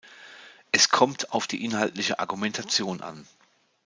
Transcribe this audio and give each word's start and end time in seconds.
Es 0.71 0.89
kommt 0.89 1.31
auf 1.31 1.45
die 1.45 1.63
inhaltliche 1.63 2.17
Argumentation 2.17 3.01
an. 3.01 3.27